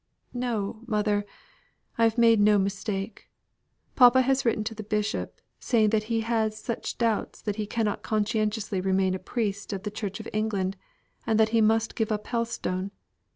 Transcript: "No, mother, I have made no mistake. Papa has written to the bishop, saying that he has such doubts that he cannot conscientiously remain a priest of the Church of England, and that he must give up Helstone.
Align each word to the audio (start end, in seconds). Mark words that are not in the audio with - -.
"No, 0.33 0.79
mother, 0.87 1.27
I 1.95 2.05
have 2.05 2.17
made 2.17 2.39
no 2.39 2.57
mistake. 2.57 3.29
Papa 3.95 4.23
has 4.23 4.43
written 4.43 4.63
to 4.63 4.73
the 4.73 4.81
bishop, 4.81 5.39
saying 5.59 5.91
that 5.91 6.05
he 6.05 6.21
has 6.21 6.57
such 6.59 6.97
doubts 6.97 7.39
that 7.43 7.57
he 7.57 7.67
cannot 7.67 8.01
conscientiously 8.01 8.81
remain 8.81 9.13
a 9.13 9.19
priest 9.19 9.71
of 9.73 9.83
the 9.83 9.91
Church 9.91 10.19
of 10.19 10.27
England, 10.33 10.75
and 11.27 11.39
that 11.39 11.49
he 11.49 11.61
must 11.61 11.93
give 11.93 12.11
up 12.11 12.25
Helstone. 12.25 12.89